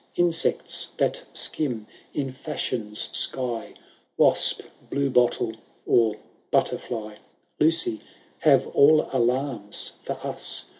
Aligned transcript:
Insects 0.15 0.87
that 0.97 1.23
skim 1.35 1.85
in 2.11 2.33
Fashion^s 2.33 3.13
sky. 3.13 3.75
Wasp, 4.17 4.61
blue 4.89 5.11
bottle, 5.11 5.53
or 5.85 6.15
butterfly, 6.49 7.17
Lucy, 7.59 8.01
have 8.39 8.65
all 8.69 9.07
alarms 9.13 9.93
for 10.01 10.13
us. 10.25 10.69